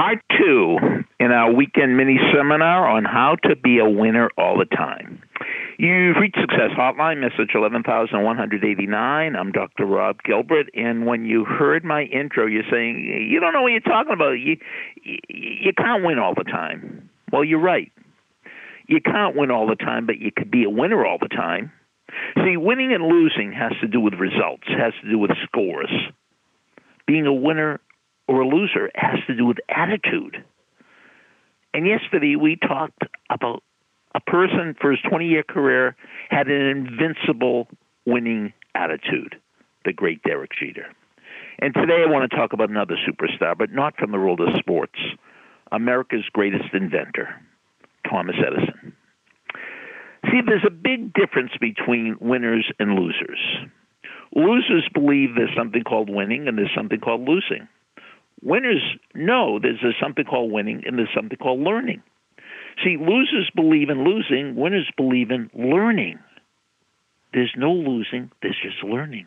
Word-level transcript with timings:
part 0.00 0.18
two 0.38 0.78
in 1.18 1.30
our 1.30 1.52
weekend 1.52 1.94
mini 1.94 2.18
seminar 2.34 2.88
on 2.88 3.04
how 3.04 3.36
to 3.42 3.54
be 3.54 3.78
a 3.78 3.84
winner 3.84 4.30
all 4.38 4.56
the 4.56 4.64
time. 4.64 5.22
You've 5.78 6.16
reached 6.16 6.38
Success 6.40 6.70
Hotline, 6.76 7.20
message 7.20 7.54
11189. 7.54 9.36
I'm 9.36 9.52
Dr. 9.52 9.84
Rob 9.84 10.22
Gilbert, 10.24 10.70
and 10.74 11.04
when 11.04 11.26
you 11.26 11.44
heard 11.44 11.84
my 11.84 12.04
intro, 12.04 12.46
you're 12.46 12.62
saying, 12.70 13.28
you 13.30 13.40
don't 13.40 13.52
know 13.52 13.60
what 13.60 13.72
you're 13.72 13.80
talking 13.80 14.14
about. 14.14 14.32
You, 14.32 14.56
you 15.04 15.72
can't 15.76 16.02
win 16.02 16.18
all 16.18 16.34
the 16.34 16.44
time. 16.44 17.10
Well, 17.30 17.44
you're 17.44 17.60
right. 17.60 17.92
You 18.86 19.02
can't 19.02 19.36
win 19.36 19.50
all 19.50 19.66
the 19.66 19.76
time, 19.76 20.06
but 20.06 20.18
you 20.18 20.30
could 20.34 20.50
be 20.50 20.64
a 20.64 20.70
winner 20.70 21.04
all 21.04 21.18
the 21.20 21.28
time. 21.28 21.72
See, 22.36 22.56
winning 22.56 22.94
and 22.94 23.04
losing 23.04 23.52
has 23.52 23.72
to 23.82 23.86
do 23.86 24.00
with 24.00 24.14
results, 24.14 24.64
has 24.66 24.94
to 25.02 25.10
do 25.10 25.18
with 25.18 25.30
scores. 25.46 25.92
Being 27.06 27.26
a 27.26 27.34
winner 27.34 27.80
or 28.30 28.42
a 28.42 28.46
loser 28.46 28.92
has 28.94 29.18
to 29.26 29.34
do 29.34 29.44
with 29.44 29.56
attitude. 29.68 30.44
And 31.74 31.84
yesterday 31.84 32.36
we 32.36 32.54
talked 32.56 33.02
about 33.28 33.64
a 34.14 34.20
person 34.20 34.76
for 34.80 34.92
his 34.92 35.00
20 35.08 35.26
year 35.26 35.42
career 35.42 35.96
had 36.28 36.46
an 36.46 36.62
invincible 36.62 37.66
winning 38.06 38.52
attitude, 38.72 39.34
the 39.84 39.92
great 39.92 40.22
Derek 40.22 40.52
Jeter. 40.56 40.86
And 41.58 41.74
today 41.74 42.04
I 42.06 42.10
want 42.10 42.30
to 42.30 42.36
talk 42.36 42.52
about 42.52 42.70
another 42.70 42.94
superstar, 42.94 43.58
but 43.58 43.72
not 43.72 43.96
from 43.96 44.12
the 44.12 44.18
world 44.18 44.40
of 44.40 44.48
sports 44.60 44.98
America's 45.72 46.24
greatest 46.32 46.72
inventor, 46.72 47.34
Thomas 48.08 48.36
Edison. 48.38 48.92
See, 50.26 50.40
there's 50.46 50.64
a 50.64 50.70
big 50.70 51.12
difference 51.14 51.50
between 51.60 52.16
winners 52.20 52.70
and 52.78 52.94
losers. 52.94 53.40
Losers 54.36 54.88
believe 54.94 55.30
there's 55.34 55.56
something 55.56 55.82
called 55.82 56.08
winning 56.08 56.46
and 56.46 56.56
there's 56.56 56.74
something 56.76 57.00
called 57.00 57.28
losing. 57.28 57.66
Winners 58.42 58.82
know 59.14 59.58
there's 59.58 59.80
something 60.02 60.24
called 60.24 60.50
winning 60.50 60.82
and 60.86 60.98
there's 60.98 61.12
something 61.14 61.36
called 61.36 61.60
learning. 61.60 62.02
See, 62.84 62.96
losers 62.96 63.50
believe 63.54 63.90
in 63.90 64.04
losing, 64.04 64.56
winners 64.56 64.90
believe 64.96 65.30
in 65.30 65.50
learning. 65.54 66.18
There's 67.32 67.52
no 67.56 67.72
losing, 67.72 68.30
there's 68.42 68.56
just 68.62 68.82
learning. 68.82 69.26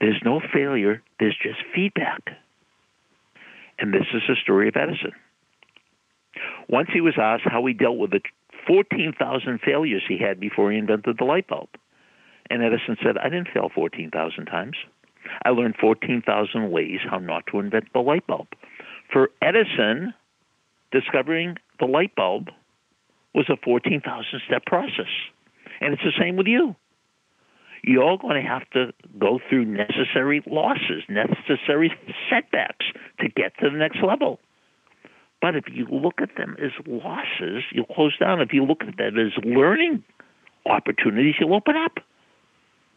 There's 0.00 0.20
no 0.24 0.40
failure, 0.52 1.02
there's 1.18 1.36
just 1.42 1.58
feedback. 1.74 2.22
And 3.78 3.92
this 3.92 4.06
is 4.14 4.22
the 4.28 4.36
story 4.42 4.68
of 4.68 4.76
Edison. 4.76 5.12
Once 6.68 6.88
he 6.92 7.00
was 7.00 7.14
asked 7.18 7.44
how 7.44 7.64
he 7.66 7.72
dealt 7.72 7.98
with 7.98 8.10
the 8.10 8.20
14,000 8.66 9.60
failures 9.64 10.02
he 10.08 10.18
had 10.18 10.40
before 10.40 10.72
he 10.72 10.78
invented 10.78 11.16
the 11.18 11.24
light 11.24 11.46
bulb. 11.46 11.68
And 12.48 12.62
Edison 12.62 12.96
said, 13.02 13.18
I 13.18 13.28
didn't 13.28 13.48
fail 13.52 13.70
14,000 13.74 14.46
times. 14.46 14.76
I 15.44 15.50
learned 15.50 15.76
14,000 15.80 16.70
ways 16.70 17.00
how 17.08 17.18
not 17.18 17.44
to 17.52 17.60
invent 17.60 17.92
the 17.92 18.00
light 18.00 18.26
bulb. 18.26 18.48
For 19.12 19.30
Edison, 19.42 20.14
discovering 20.92 21.56
the 21.78 21.86
light 21.86 22.14
bulb 22.14 22.48
was 23.34 23.48
a 23.48 23.56
14,000 23.62 24.02
step 24.46 24.64
process. 24.66 25.12
And 25.80 25.92
it's 25.92 26.02
the 26.02 26.12
same 26.18 26.36
with 26.36 26.46
you. 26.46 26.74
You're 27.82 28.18
going 28.18 28.42
to 28.42 28.48
have 28.48 28.68
to 28.70 28.92
go 29.18 29.38
through 29.48 29.66
necessary 29.66 30.42
losses, 30.46 31.04
necessary 31.08 31.92
setbacks 32.28 32.86
to 33.20 33.28
get 33.28 33.52
to 33.60 33.70
the 33.70 33.76
next 33.76 34.02
level. 34.02 34.40
But 35.40 35.54
if 35.54 35.64
you 35.72 35.86
look 35.90 36.20
at 36.20 36.30
them 36.36 36.56
as 36.58 36.72
losses, 36.86 37.62
you'll 37.70 37.86
close 37.86 38.16
down. 38.18 38.40
If 38.40 38.52
you 38.52 38.64
look 38.64 38.82
at 38.82 38.96
them 38.96 39.18
as 39.18 39.32
learning 39.44 40.02
opportunities, 40.64 41.34
you'll 41.38 41.54
open 41.54 41.76
up. 41.76 41.98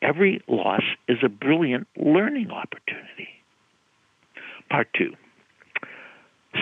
Every 0.01 0.41
loss 0.47 0.83
is 1.07 1.17
a 1.23 1.29
brilliant 1.29 1.87
learning 1.97 2.51
opportunity. 2.51 3.29
Part 4.69 4.87
two. 4.97 5.13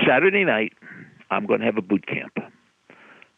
Saturday 0.06 0.44
night, 0.44 0.74
I'm 1.30 1.46
going 1.46 1.60
to 1.60 1.66
have 1.66 1.78
a 1.78 1.82
boot 1.82 2.06
camp. 2.08 2.34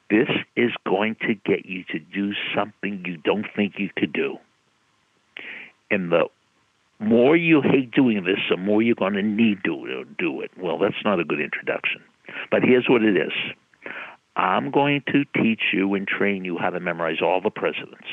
This 0.09 0.30
is 0.56 0.72
going 0.88 1.16
to 1.22 1.36
get 1.36 1.66
you 1.66 1.83
to 1.89 2.00
do 2.00 2.31
something 2.56 3.03
you 3.06 3.18
don't 3.18 3.46
think 3.56 3.73
you 3.78 3.90
could 3.96 4.13
do. 4.13 4.38
And 5.91 6.12
the 6.12 6.25
more 7.00 7.35
you 7.35 7.62
hate 7.62 7.91
doing 7.91 8.23
this, 8.23 8.40
the 8.50 8.57
more 8.57 8.81
you're 8.81 8.96
going 8.96 9.13
to 9.13 9.22
need 9.22 9.63
to 9.66 10.06
do 10.18 10.41
it. 10.41 10.52
Well, 10.57 10.78
that's 10.78 11.03
not 11.03 11.19
a 11.19 11.23
good 11.23 11.40
introduction. 11.40 12.02
But 12.52 12.63
here's 12.63 12.88
what 12.88 13.03
it 13.03 13.16
is 13.16 13.31
I'm 14.35 14.72
going 14.72 15.03
to 15.07 15.25
teach 15.41 15.62
you 15.73 15.94
and 15.94 16.07
train 16.07 16.46
you 16.46 16.57
how 16.57 16.69
to 16.69 16.79
memorize 16.79 17.22
all 17.22 17.41
the 17.41 17.50
presidents. 17.50 18.07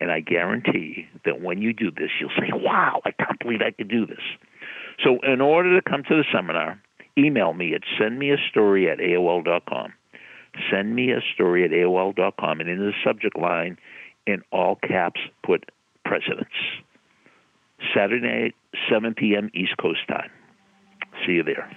And 0.00 0.10
I 0.10 0.20
guarantee 0.20 1.06
that 1.24 1.40
when 1.40 1.60
you 1.60 1.72
do 1.72 1.90
this, 1.90 2.10
you'll 2.20 2.30
say, 2.38 2.50
wow, 2.52 3.00
I 3.04 3.10
can't 3.10 3.38
believe 3.40 3.60
I 3.60 3.72
could 3.72 3.88
do 3.88 4.06
this. 4.06 4.22
So, 5.04 5.18
in 5.22 5.40
order 5.40 5.80
to 5.80 5.88
come 5.88 6.02
to 6.04 6.16
the 6.16 6.24
seminar, 6.32 6.80
email 7.16 7.52
me 7.52 7.74
at 7.74 7.82
sendmeastory 8.00 8.90
at 8.90 8.98
AOL.com. 8.98 9.92
Send 10.70 10.94
me 10.94 11.12
a 11.12 11.20
story 11.34 11.64
at 11.64 11.70
AOL.com. 11.70 12.60
And 12.60 12.68
in 12.68 12.78
the 12.78 12.92
subject 13.04 13.38
line, 13.38 13.78
in 14.26 14.42
all 14.52 14.76
caps, 14.76 15.20
put 15.44 15.70
presidents. 16.04 16.50
Saturday 17.94 18.54
7 18.90 19.14
p.m. 19.14 19.50
East 19.54 19.76
Coast 19.80 20.00
time. 20.08 20.30
See 21.24 21.32
you 21.32 21.42
there. 21.42 21.70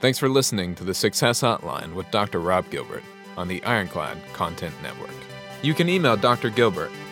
Thanks 0.00 0.18
for 0.18 0.28
listening 0.28 0.74
to 0.76 0.84
the 0.84 0.94
Success 0.94 1.40
Hotline 1.40 1.94
with 1.94 2.10
Dr. 2.10 2.40
Rob 2.40 2.70
Gilbert 2.70 3.02
on 3.36 3.48
the 3.48 3.62
Ironclad 3.64 4.18
Content 4.32 4.74
Network. 4.82 5.10
You 5.62 5.74
can 5.74 5.88
email 5.88 6.16
Dr. 6.16 6.50
Gilbert 6.50 6.90